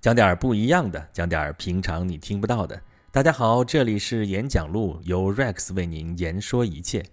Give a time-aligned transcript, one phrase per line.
[0.00, 2.80] 讲点儿不一样的，讲点儿平常你听不到的。
[3.10, 7.04] 大家好，这里是演讲录，由 Rex 为您言说一切。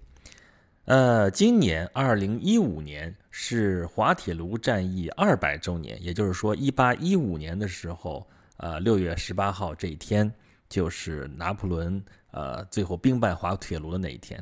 [0.84, 8.24] 呃，今年二零一五年是滑铁卢战役二百周年，也就是说，一八一五年的时候，
[8.58, 10.32] 呃，六月十八号这一天，
[10.70, 12.00] 就是拿破仑
[12.30, 14.40] 呃最后兵败滑铁卢的那一天。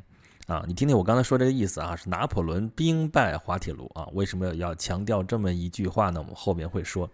[0.47, 4.05] 啊，你听听我刚才说这个意思啊，是拿破仑兵败滑铁卢啊。
[4.11, 6.19] 为什么要强调这么一句话呢？
[6.19, 7.09] 我们后面会说。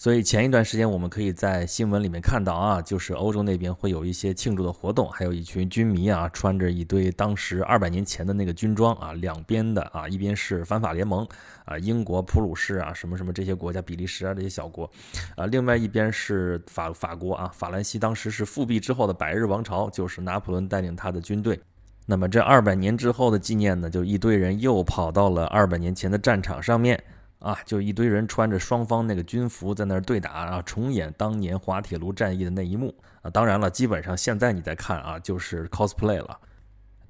[0.00, 11.26] 所以前一段时间我们可以在新闻里面看到啊，就是欧洲那边会有一些庆祝的活动，还有一群军迷啊，穿着一堆当时二百年前的那个军装啊，两边的啊，一边是反法联盟
[11.64, 14.88] 啊，英国、普鲁士啊，什么什么这些国家，比利时啊这些小国，
[15.34, 21.58] 啊，另外一边是法法国啊，法兰西当时是复辟之后的百日王朝，就是拿破仑带领他的军队。
[22.06, 27.02] 那么这二百年之后的纪念呢，就一堆人又跑到了二百年前的战场上面。
[27.38, 33.30] 啊，就一堆人穿着双方那个军服在那儿对打，啊重演当年滑铁卢战役的那一幕啊。
[33.30, 36.38] 当然了，基本上现在你在看啊，就是 cosplay 了。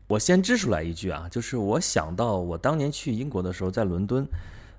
[0.06, 4.26] 我先支出来一句啊，就是我想到我当年去英国的时候，在伦敦，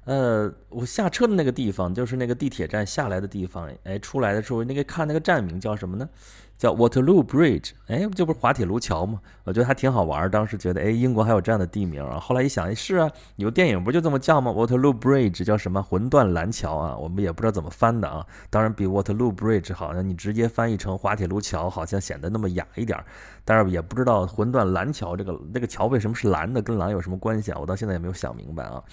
[0.09, 6.09] 呃，我下车的那个地方，就是那个地铁站下来的地方，哎，出来的时候那个看那个站名叫什么呢？
[6.57, 9.21] 叫 Waterloo Bridge，哎，这不是滑铁卢桥吗？
[9.43, 10.27] 我觉得还挺好玩。
[10.31, 12.19] 当时觉得，哎，英国还有这样的地名啊。
[12.19, 15.83] 后来一想，哎，是啊，有电影不就这么叫吗？Waterloo Bridge 叫什么？
[15.83, 16.97] 魂断蓝桥啊。
[16.97, 18.25] 我们也不知道怎么翻的啊。
[18.49, 22.97] 当然，比 Waterloo Bridge 好像你直接翻译成滑铁卢桥，好像显得那么雅一点。
[23.45, 27.59] 但是也不知道魂断蓝桥这个那个桥为什么是蓝的，跟蓝有什么关系啊？
[27.61, 28.83] 我到现在也没有想明白啊。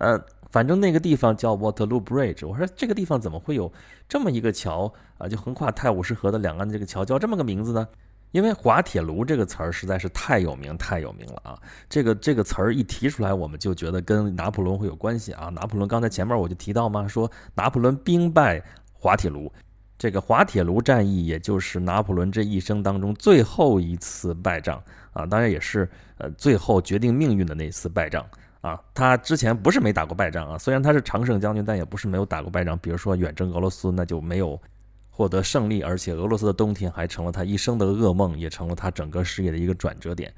[0.00, 0.20] 呃。
[0.52, 3.72] 反正那个地方叫 Waterloo Bridge，我说这个地方怎么会有
[4.08, 5.28] 这么一个桥啊？
[5.28, 7.86] 就横跨泰晤士河的两岸这个桥叫这么个名字呢？
[8.32, 11.58] 因为滑铁卢这个词儿实在是太有名太有名了啊！
[11.88, 15.50] 这个这个词儿一提出来，我们就觉得跟拿破仑会有关系啊。
[15.50, 18.60] 拿破仑刚才前面我就提到嘛，说拿破仑兵败
[18.92, 19.52] 滑铁卢，
[19.96, 28.26] 这个滑铁卢战役也就是拿破仑这一生当中最后一次败仗啊，当然也是呃最后决定命运的那次败仗。
[28.60, 32.78] 啊，他之前不是没打过败仗啊，虽然他是常胜将军，但也不是没有打过败仗。
[32.78, 34.60] 比如说远征俄罗斯，那就没有
[35.08, 40.30] 获得胜利，而且俄罗斯的冬天还成了他一生的噩梦，也成了他整个事业的一个转折点。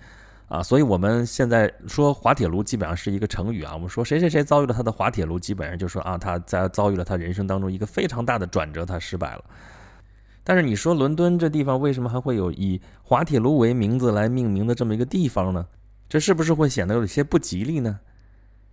[0.46, 9.44] 啊，所以我们现在说滑铁卢基本上是一个成语啊，我们说谁谁谁遭遇了他的滑铁卢，基本上就说啊他在遭遇了他人生当中一个非常大的转折，他失败了。
[10.44, 15.66] 但是你说伦敦这地方为什么还会有以滑铁卢为名字来命名的这么一个地方呢？
[16.08, 17.98] 这是不是会显得有些不吉利呢？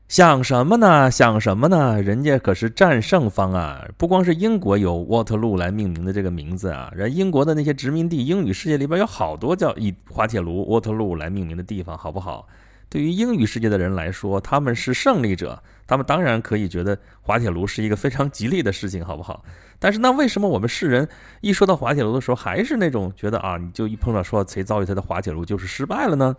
[0.10, 1.12] 想什么呢？
[1.12, 2.02] 想什么呢？
[2.02, 3.88] 人家可是战胜方啊！
[3.96, 12.48] 不光是英国有沃特路来命名的这个名字啊，人英国的那些殖民地，英语世界里边有好多叫以滑铁卢、沃特路来命名的地方，好不好？
[12.90, 19.46] 对于英语世界的人来说，他们是胜利者，他们当然可以觉得滑铁卢是一个非常吉利的事情，好不好？
[19.78, 21.08] 但是那为什么我们世人
[21.42, 26.36] 一说到滑铁卢的时候，还是那种觉得啊，你就一碰到说谁遭遇他的滑铁卢就是失败了呢？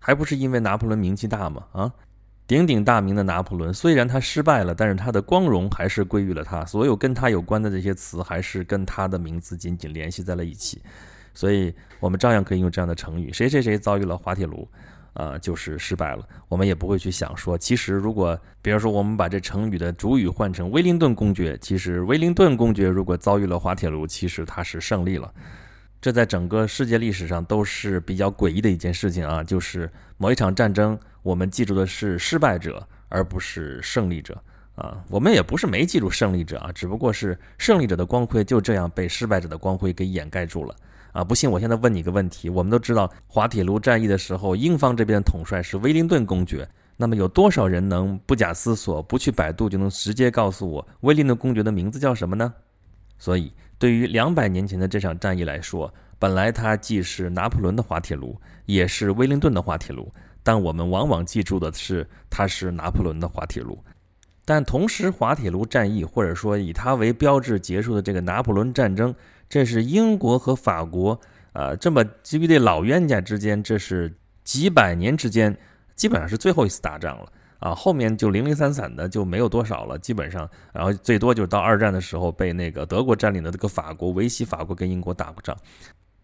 [0.00, 1.62] 还不是因为拿破仑名气大吗？
[1.70, 1.92] 啊？
[2.46, 6.62] 鼎鼎大名的拿破仑，虽然他失败了，但是他的光荣还是归于了他。
[6.66, 10.82] 所有跟他有关的这些词，还是跟他的名字紧紧联系在了一起。
[11.32, 14.68] 所以，我们照样可以用这样的成语：谁谁谁遭遇了滑铁卢，
[15.14, 16.28] 啊，就是失败了。
[16.46, 25.32] 我们也不会去想说，其实如果，比如说，我们把这成语的主语换成威灵顿公爵，其实威灵顿公爵如果遭遇了滑铁卢，其实他是胜利了。
[25.98, 31.00] 这在整个世界历史上都是比较诡异的一件事情啊，就是某一场战争。
[31.24, 34.38] 我们记住的是失败者，而不是胜利者
[34.74, 35.02] 啊！
[35.08, 40.76] 我们也不是没记住胜利者啊，只不过是胜利者的光辉就这样被失败者的光辉给掩盖住了
[41.12, 41.24] 啊！
[41.24, 46.68] 不信，我现在问你一个问题：我们都知道滑铁卢战役的时候，英方这边的统帅是威灵顿公爵，
[46.98, 52.52] 那么有多少人能不假思索、不去百度就能直接告诉我威灵顿公爵的名字叫什么呢？
[53.16, 60.12] 所以，对于两百年前的这场战役来说，本来它既是拿破仑的滑铁卢，也是威灵顿的滑铁卢。
[60.44, 63.76] 但我们往往记住的是，它是拿破仑的滑铁卢。
[64.44, 69.14] 但同时，滑铁卢战役或者说以它为标志结束的这个拿破仑战争，
[69.48, 71.18] 这是英国和法国
[71.54, 74.14] 啊这么基于这老冤家之间，这是
[74.44, 75.56] 几百年之间
[75.96, 77.74] 基本上是最后一次打仗了啊。
[77.74, 85.56] 后面就零零散散的就没有多少了，基本上，然后最多就是到二战的时候被那个德国占领的这个法国维系法国跟英国打过仗，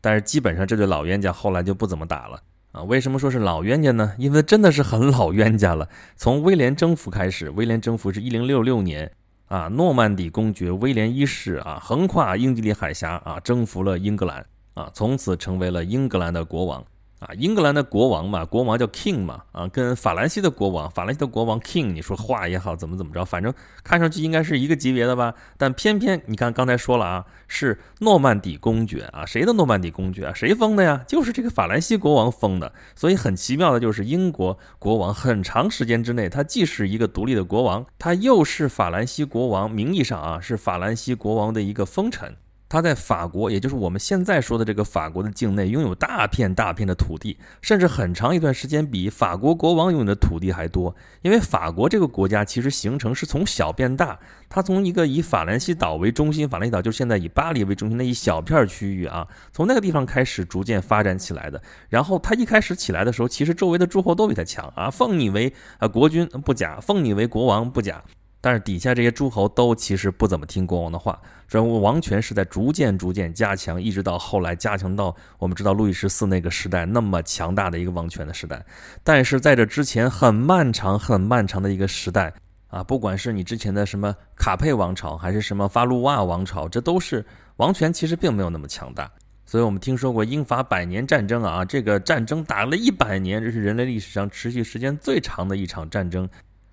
[0.02, 2.38] 但是基本上这对老冤家后来就不怎么打了。
[2.72, 4.14] 啊，为什么说是老冤家呢？
[4.16, 5.88] 因为真的是很老冤家了。
[6.14, 9.10] 从威廉征服开始，威廉征服是一零六六年
[9.46, 16.84] 啊，诺曼底公爵威廉一世啊，横跨英吉利海峡啊，征服了英格兰啊，从此成为了英格兰的国王。
[17.20, 23.52] 啊，英格兰的国王嘛，国王叫 king 嘛，啊，跟法兰西的国王，法兰西的国王 king，你说话也好，怎么怎么着，反正
[23.84, 25.34] 看上去应该是一个级别的吧。
[25.58, 30.32] 但偏偏你看刚才说了啊，是诺曼底公爵啊，谁的诺曼底公爵啊？
[30.34, 31.04] 谁封的呀？
[31.06, 32.72] 就是这个法兰西国王封的。
[32.96, 42.34] 所以很奇妙的就是，英国国王很长时间之内，他既是一个独立的国王，他又是法兰西国王，名义上啊是法兰西国王的一个封臣。
[42.70, 50.94] 他在法国，也就是我们现在说的这个法国的境内，拥有大片大片的土地，甚至很长一段时间比法国国王拥有的土地还多。
[51.22, 61.60] 因为法国这个国家其实形成是从小变大，它从一个以法兰西岛为中心，法兰西岛就是现在以巴黎为中心的一小片区域啊，从那个地方开始逐渐发展起来的。
[61.88, 68.00] 然后它一开始起来的时候，其实周围的诸侯都比它强啊，奉你为啊国君不假，奉你为国王不假。
[68.40, 78.64] 但是底下这些诸侯都其实不怎么听国王的话，所以王权是在逐渐逐渐加强，一直到后来加强到我们知道路易十四那个时代那么强大的一个王权的时代。
[79.04, 82.32] 但是在这之前很漫长很漫长的一个时代
[82.68, 87.24] 啊，不管是你之前的什么卡佩王朝，还是什么法鲁瓦王朝，这都是
[87.56, 89.10] 王权其实并没有那么强大。
[89.44, 96.26] 所以我们听说过英法百年战争啊，这个战争打了一百年，这是人类历史上持续时间最长的一场战争。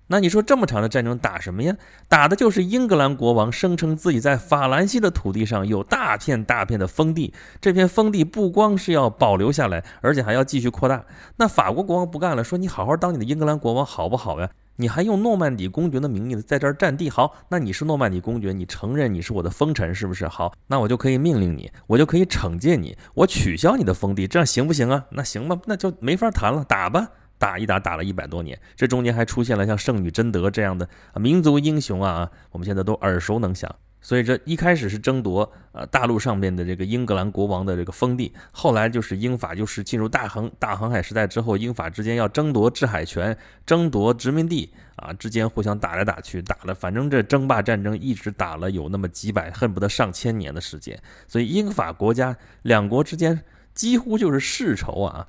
[0.08, 1.76] 那你说这么长的战争打什么呀？
[2.08, 11.04] 打的就是英格兰国王声称自己在法兰西的土地上有大片大片的封地，这片封地不光是要保留下来，而且还要继续扩大。
[11.36, 14.50] 那法国国王不干了，说你好好当你的英格兰国王好不好呀？
[14.80, 17.10] 你还用诺曼底公爵的名义在这儿占地？
[17.10, 20.28] 好，那你是诺曼底公爵，你承认你是我的封臣是不是？
[20.28, 25.04] 好，那我就可以命令你，我就可以惩戒你，我取消你的封地，这样行不行啊？
[25.10, 27.08] 那行吧，那就没法谈了，打吧。
[27.38, 33.74] 打一打打了一百多年，这中间还出现了像圣女贞德这样的民族英雄啊，我们现在都耳熟能详。
[34.00, 43.36] 所以这一开始是争夺呃大陆上面的这个英格兰国王的这个封地，后来就是英法就是进入大航大航海时代之后，英法之间要争夺制海权、
[43.66, 50.96] 争夺殖民地啊，之间互相打来打去，打了反正这争霸战争一直打了有那么几百，恨不得上千年的时间。
[51.26, 53.42] 所以英法国家两国之间
[53.74, 55.26] 几乎就是世仇啊。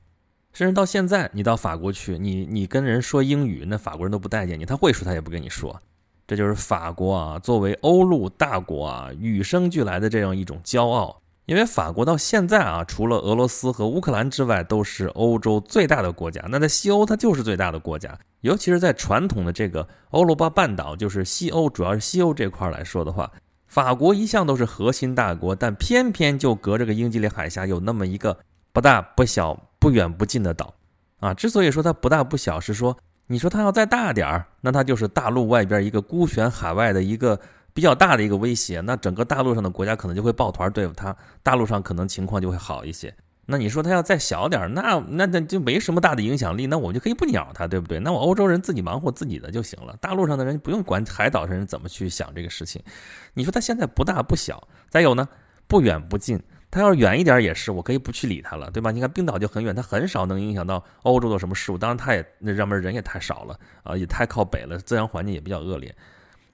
[0.59, 4.65] 甚至到现在，你到法国去，你你跟人说英语，那法国人都不待见你。
[4.65, 5.81] 他会说，他也不跟你说。
[6.27, 11.21] 这就是法国啊，作为欧陆大国啊，与生俱来的这样一种骄傲。
[11.45, 16.43] 因为法国到现在啊，除了俄罗斯和乌克兰之外，都是欧洲最大的国家。
[16.49, 18.19] 那在西欧，它就是最大的国家。
[18.41, 23.31] 尤其是在传统的这个欧罗巴半岛，就是西欧，主要是西欧这块来说的话，
[23.67, 28.37] 法国一向都是核心大国，但偏偏就隔着个英吉利海峡，有那么一个
[28.73, 29.57] 不大不小。
[29.79, 30.73] 不远不近的岛，
[31.19, 32.97] 啊，之所以说它不大不小，是说
[33.27, 37.39] 你说它要再大点儿，那它就是大陆外边一个孤悬海外的一个
[37.73, 43.13] 比较大的一个威胁，那整个大陆上的国家可能就会抱团对付它，大陆上可能情况就会好一些。
[43.45, 47.99] 那你说它要再小点儿，那那那就没什么大的影响力，那我就可以不鸟它，对不对？
[47.99, 52.79] 那我欧洲人自己忙活自己的就行了，大陆上的人不用管海岛上人怎么去想这个事情。
[53.33, 55.27] 你说它现在不大不小，再有呢，
[55.67, 56.39] 不远不近。
[56.71, 58.91] 它要是远一点也是，我可以不去理它了，对吧？
[58.91, 61.77] 你看冰岛就很远，它很少能影响到欧洲的什么事物。
[61.77, 65.95] 当然，它也那上面人也太少了啊，也太靠北了，自然环境也比较恶劣。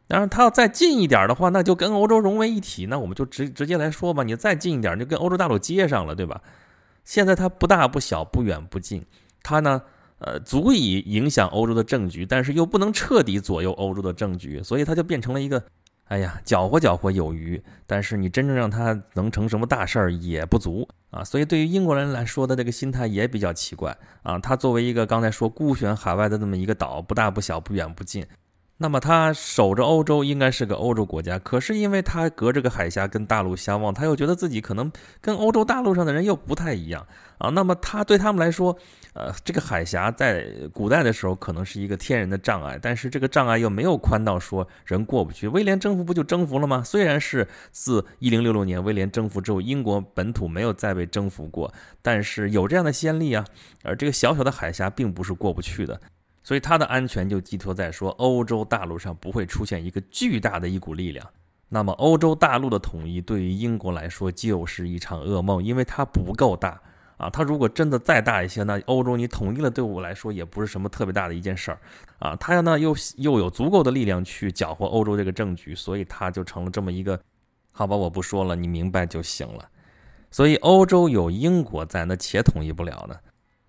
[0.08, 2.86] 当然，它要再近一点的话，那就跟欧洲融为一体。
[2.86, 6.42] 那我们就直直接来说吧，你再近一点，就跟欧洲大陆接上了，对吧？
[7.04, 9.06] 现在它不大不小，不远不近，
[9.44, 9.82] 它呢，
[10.20, 15.62] 呃，足以影响欧洲的政局，但是又不能彻底左右欧洲的政局，所以它就变成了一个。
[16.06, 21.24] 哎呀，搅和搅和有余，但是你真正让他能成什么大事儿也不足啊！
[21.24, 24.38] 所以对于英国人来说的这个心态也比较奇怪啊。
[24.38, 28.24] 他作为一个刚才说孤悬海外的这么一个岛，不大不小，不远不近。
[28.78, 31.40] 那么他守着欧洲，应该是个欧洲国家。
[31.40, 34.92] 可是因为他隔着个海峡跟大陆相望，他又觉得自己可能
[35.22, 37.50] 跟欧洲大陆上的人又不太一样啊。
[37.52, 38.78] 那么他对他们来说，
[39.14, 45.48] 呃，这个海峡在古代的时候可能是一个天然的障碍，但是这个障碍又没有宽到说人过不去。
[45.48, 46.84] 威廉征服不就征服了吗？
[46.84, 53.46] 虽然是自一零六六年威廉征服之后，英国本土没有再被征服过，但是有这样的先例啊。
[53.84, 55.98] 而这个小小的海峡并不是过不去的。
[56.45, 61.28] 所以它的安全就寄托在说欧洲大陆上不会出现一个巨大的一股力量。
[61.69, 66.80] 那么欧洲大陆的统一对于英国来说就是一场噩梦，因为它不够大
[67.18, 67.31] 啊。
[67.31, 71.80] 它如果真的再大一些，那欧洲你统一了对我来说也不是什么特别大的一件事儿
[72.19, 72.35] 啊。
[72.35, 77.19] 它呢又又有足够的力量去搅和欧洲这个政局，所以它就成了这么一个，
[77.71, 79.68] 好吧，我不说了，你明白就行了。
[80.30, 83.16] 所以欧洲有英国在，那且统一不了呢。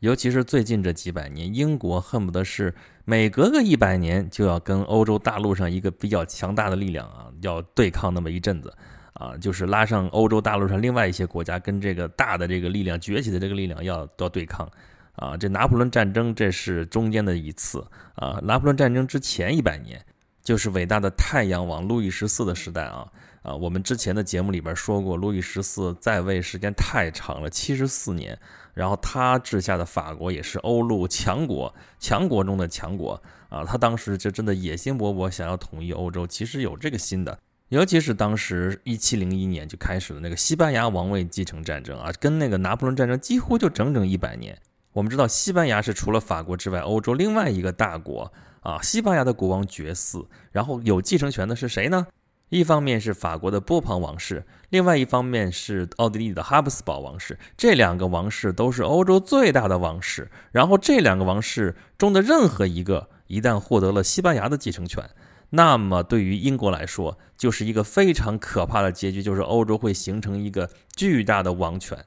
[0.01, 2.75] 尤其是最近这几百年，英国恨不得是
[3.07, 8.73] 每隔个一百年就要跟欧洲大陆上一个比较强大的力量啊，要对抗那么一阵子
[9.15, 14.71] 啊，就是拉上欧洲大陆上另外一些国家跟这个大的这个力量崛起的这个力量要要对抗。
[15.15, 17.83] 啊，这拿破仑战争这是中间的一次
[18.17, 20.05] 啊，拿破仑战争之前一百年
[20.43, 23.11] 就是伟大的太阳王路易十四的时代啊。
[23.41, 28.39] 啊，我们之前的节目里边说过，路易十四在位时间太长了，七十四年。
[28.77, 33.19] 然后他治下的法国也是欧陆强国，强国中的强国
[33.49, 33.65] 啊。
[33.65, 37.39] 他当时就真的野心勃勃，想要统一欧洲，其实有这个心的。
[37.71, 44.57] 尤其是当时一七零一年就开始了那个西班牙王位继承战争啊，跟那个拿破仑战争几乎就整整一百年。
[44.93, 48.31] 我们知道，西班牙是除了法国之外，欧洲另外一个大国
[48.61, 48.79] 啊。
[48.83, 52.07] 西班牙的国王绝嗣，然后有继承权的是谁呢？
[52.49, 57.39] 一方面是法国的波旁王室，另外一方面是奥地利的哈布斯堡王室。
[57.57, 60.31] 这两个王室都是欧洲最大的王室。
[60.53, 65.11] 然后这两个王室中的任何一个一旦获得了西班牙的继承权，
[65.51, 72.05] 那么对于英国来说就是一个非常可怕的结局，就是欧洲会形成一个巨大的王权，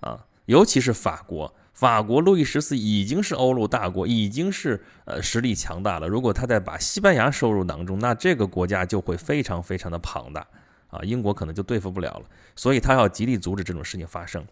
[0.00, 1.54] 啊，尤其是法国。
[1.78, 6.08] 法国路易十四已经是欧陆大国，已经是呃实力强大了。
[6.08, 10.44] 如果他再把西班牙收入囊中，那这个国家就会非常非常的庞大
[10.88, 12.22] 啊，英国可能就对付不了了。
[12.56, 14.44] 所以他要极力阻止这种事情发生。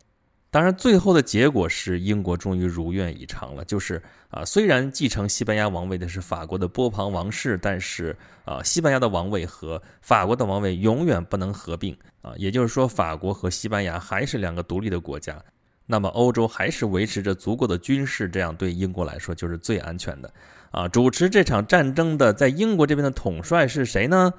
[0.52, 15.42] 当然，最后的结果是英国终于如愿以偿了，就是啊，虽然继承西班牙王位的是法国的波旁王室，但是啊，西班牙的王位和法国的王位永远不能合并啊，也就是说，法国和西班牙还是两个独立的国家。
[15.87, 20.33] 那么欧洲还是维持着足够的军事，这样对英国来说就是最安全的，
[20.73, 24.33] 啊，主持这场战争的在英国这边的统帅是谁呢？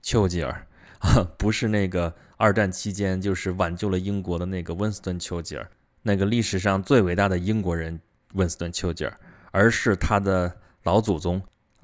[0.00, 0.66] 丘吉尔
[1.00, 5.68] 啊，不是那个二战期间就是挽救了英国的那个温斯顿·丘吉尔，
[6.02, 8.00] 那个历史上最伟大的英国人
[8.34, 10.50] 温斯顿·丘吉尔，而是他的
[10.84, 11.42] 老祖宗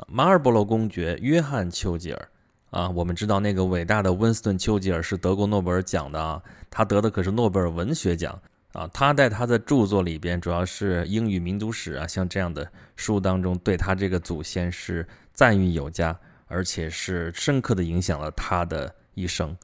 [0.08, 2.28] 马尔波罗公爵约翰·丘吉尔。
[2.70, 8.36] 啊，我们知道那个伟大的温斯顿·丘吉尔是得过诺贝尔奖的啊，他得的可是诺贝尔文学奖。
[8.74, 19.56] 啊，他在他的著作里边，主要是英语民族史啊，像这样的书当中，对他这个祖先是赞誉有加，而且是深刻的影响了他的一生。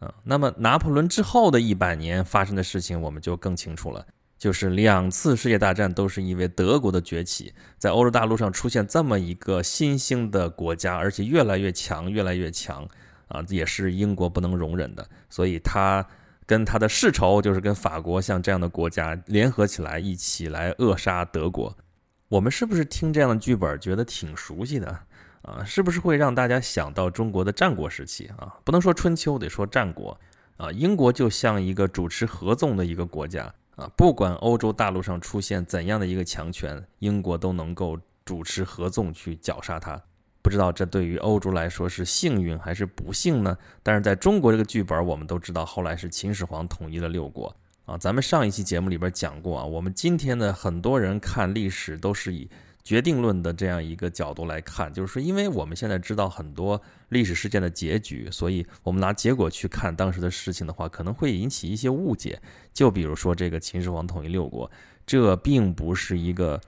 [0.00, 4.04] 啊，那么拿破仑之后的一百年发生的事情，我们就更清楚了，
[4.36, 12.84] 就是两次世界大战都是因为德国的崛起，在欧洲大陆上出现这么一个新兴的国家，而且越来越强，越来越强，
[13.28, 16.04] 啊，也是英国不能容忍的，所以他。
[16.46, 21.76] 跟他的世仇就是跟法国像这样的国家联合起来，一起来扼杀德国。
[22.28, 24.88] 我们是不是听这样的剧本觉得挺熟悉的
[25.42, 25.64] 啊？
[25.64, 28.56] 是不是会让大家想到中国的战国时期啊？
[28.64, 30.18] 不能说春秋，得说战国
[30.56, 30.70] 啊。
[30.72, 40.00] 英国就像一个主持合纵的一个国家啊，不管欧洲大陆上出现怎样的一个强权，英国都能够主持合纵去绞杀它。
[40.46, 43.58] 不知道这对于欧洲来说是幸运还是不幸呢？
[43.82, 47.52] 但是在中国这个剧本，我们都知道，后来是秦始皇统一了六国
[47.84, 47.98] 啊。
[47.98, 52.48] 咱们上一期节目里边讲过啊，我们今天的很多人看历史都是以
[52.84, 62.40] 决定论的这样一个角度来看，就是说，因为我们现在知道很多历史事件的结局，所以我们拿结果去看当时的事情的话，可能会引起一些误解。
[62.72, 64.70] 就比如说这个秦始皇统一六国，
[65.04, 66.60] 这并不是一个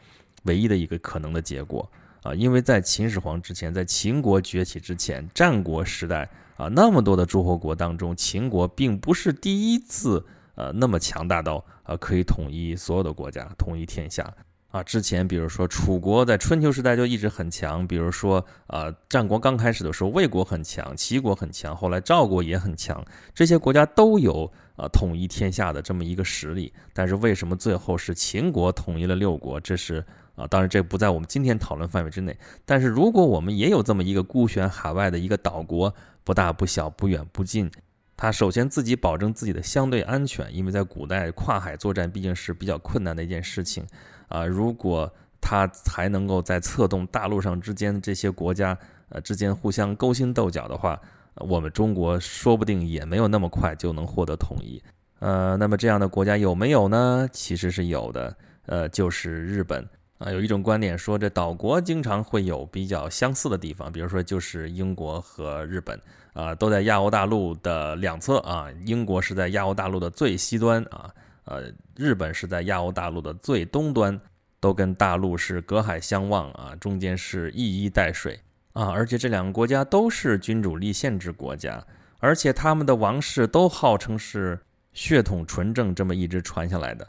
[0.43, 1.89] 唯一的一个可能的结果。
[2.23, 14.35] 啊，因为在秦始皇之前，在秦国崛起之前，战国时代啊，那么多的诸侯国当中，秦国并不是第一次呃那么强大到啊可以统一所有的国家，统一天下
[14.71, 14.83] 啊。
[14.83, 26.73] 之前比如说楚国在春秋时代就一直很强，比如说啊战国刚开始的时候，魏国很强，齐国很强，后来赵国也很强，这些国家都有啊统一天下的这么一个实力。
[26.93, 29.61] 但是为什么最后是秦国统一了六国？
[29.61, 30.05] 这是。
[30.39, 32.39] 啊，当然这不在我们今天讨论范围之内。
[32.65, 35.93] 但是如果我们也有这么一个孤悬海外的一个岛国，
[36.23, 37.69] 不大不小，不远不近，
[38.17, 43.85] 它首先自己保证自己的相对安全，因为在古代跨海作战毕竟是比较困难的一件事情
[44.29, 44.47] 啊。
[44.47, 48.79] 如果它还能够在策动大陆上之间这些国家
[49.09, 51.01] 呃之间互相勾心斗角的话，
[51.35, 54.81] 我们中国说不定也没有那么快就能获得统一。
[55.19, 57.29] 呃，那么这样的国家有没有呢？
[57.33, 59.89] 其实是有的，呃，就是日本。
[60.19, 66.01] 啊，有一种观点说，这岛国经常会有比较相似的地方，比如说就是英国和日本，
[66.33, 68.67] 啊，都在亚欧大陆的两侧啊。
[68.85, 74.21] 英国是在亚欧大陆的最西端啊，呃，日本是在亚欧大陆的最东端，
[74.59, 78.41] 都跟大陆是隔海相望啊，中间是一衣带水
[78.73, 78.91] 啊。
[78.91, 81.87] 而且这两个国家都是君主立宪制国家，
[82.19, 84.59] 而且他们的王室都号称是
[84.93, 87.09] 血统纯正，这么一直传下来的。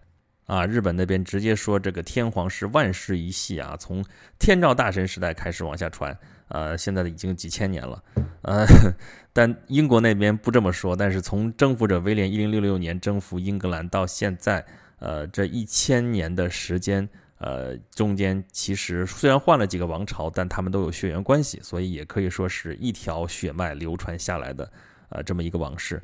[0.50, 4.04] 啊，日本那边直接说这个天皇是万世一系啊，从
[4.40, 8.04] 天照大神时代开始往下传呃，现在已经几千年了，
[8.42, 8.66] 呃，
[9.32, 10.96] 但英国那边不这么说。
[10.96, 14.66] 但是从征服者威廉一零六六年征服英格兰到现在，
[14.98, 24.72] 呃，这一千年的时间，呃，中间其实虽然换了几个王朝，但他们都有血缘关系，所以也可以说是一条血脉流传下来的，
[25.10, 26.02] 呃，这么一个王室。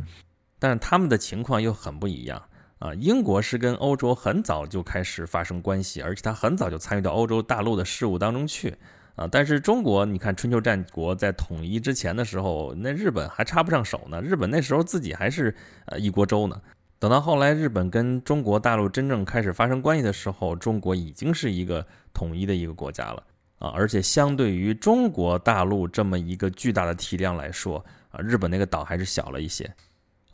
[0.59, 2.39] 但是他们的情况又很不一样
[2.79, 2.93] 啊！
[2.95, 8.75] 英国是跟欧洲很早就开始发生关系，而且他很早就参与到欧洲大陆的事务当中去。
[9.15, 14.21] 啊，但是中国，你看春秋战国在统一之前的时候，那日本还插不上手呢。
[14.21, 15.55] 日本那时候自己还是
[15.85, 16.61] 呃一锅粥呢。
[16.99, 23.23] 等到后来日本跟中国大陆真正开始发生关系的时候，中国已经是一个统一的一个国家了
[23.57, 23.69] 啊。
[23.69, 27.77] 而且相对于中国大陆这么一个巨大的体量来说
[28.09, 29.73] 啊，日本那个岛还是小了一些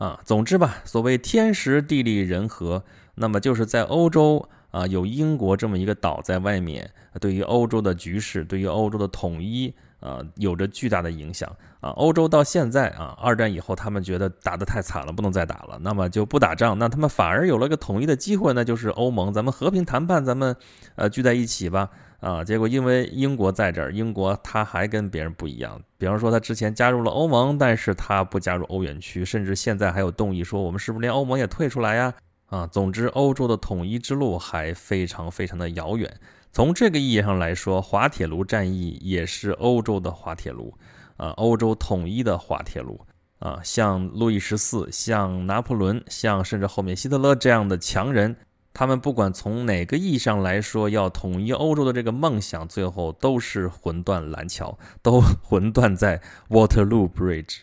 [0.01, 0.19] 啊。
[0.25, 2.83] 总之吧，所谓天时地利人和，
[3.15, 4.49] 那么就是在欧洲。
[4.71, 6.89] 啊，有英国这么一个岛在外面，
[7.19, 11.49] 对于欧洲的局势，对于欧洲的统一，啊，有着巨大的影响。
[11.79, 16.77] 啊，欧洲到现在啊，二战以后，他们觉得打得太惨了，不能再打了，那么就不打仗。
[16.77, 20.55] 那他们反而有了个统一的机会，那就是欧盟，咱们和平谈判，咱们
[20.95, 21.89] 呃聚在一起吧。
[22.19, 25.81] 啊，结果因为英国在这儿，英国他还跟别人不一样。
[25.97, 32.13] 比方说，他之前加入了欧盟，但是他不加入欧元区，甚至现在还有动议说，我们是不是连欧盟也退出来呀？
[32.45, 36.13] 啊，总之，欧洲的统一之路还非常非常的遥远。
[36.51, 40.73] 从这个意义上来说，滑铁卢战役也是欧洲的滑铁卢，
[41.17, 42.99] 啊，欧洲统一的滑铁卢。
[43.39, 48.35] 啊，像路易十四、像拿破仑、像甚至后面希特勒这样的强人，
[48.71, 57.61] 他们不管从哪个意义上来说，要统一欧洲的这个梦想，最后都是魂断蓝桥，都 魂断在 Waterloo Bridge。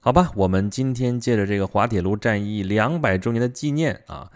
[0.00, 4.32] 好吧，我们今天借着这个滑铁卢战役两百周年的纪念啊，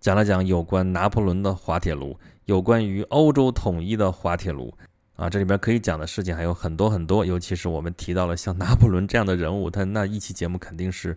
[0.00, 4.72] 讲了讲有关拿破仑的滑铁卢，有关于欧洲统一的滑铁卢
[5.16, 11.16] 啊，这里边可以讲的事情还有很多很多，尤其是我们提到了像拿破仑这样的人物，他那一期节目肯定是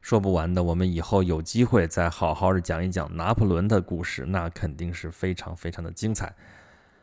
[0.00, 0.62] 说不完的。
[0.62, 6.34] 我们以后有机会再好好的讲一讲拿破仑的故事，那肯定是非常非常的精彩。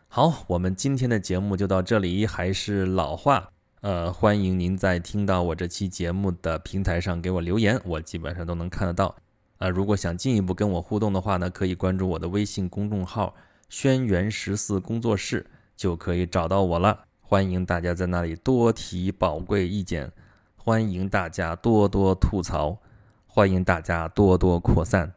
[0.08, 3.50] 好，我们今天的节目就到这里，还是老话。
[3.82, 9.16] 呃，欢迎您在听到我这期节目的平台上给我留言，我基本上都能看得到。
[9.58, 13.34] 啊，如果想进一步跟我互动的话呢，可以关注我的微信公众号
[13.70, 17.06] “轩辕十四工作室”，就可以找到我了。
[17.22, 20.12] 欢迎大家在那里多提宝贵意见，
[20.56, 22.78] 欢迎大家多多吐槽，
[23.26, 25.14] 欢迎大家多多扩散。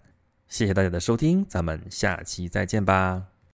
[0.48, 3.37] 谢谢大家的收听，咱们下期再见吧。